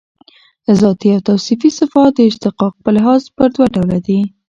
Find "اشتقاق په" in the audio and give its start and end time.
2.31-2.89